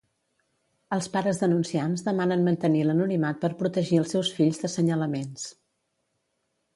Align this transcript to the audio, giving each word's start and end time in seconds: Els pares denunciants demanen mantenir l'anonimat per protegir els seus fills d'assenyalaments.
Els 0.95 1.07
pares 1.15 1.41
denunciants 1.41 2.05
demanen 2.07 2.45
mantenir 2.47 2.81
l'anonimat 2.87 3.39
per 3.43 3.51
protegir 3.59 3.99
els 4.05 4.15
seus 4.17 4.31
fills 4.39 4.63
d'assenyalaments. 4.65 5.45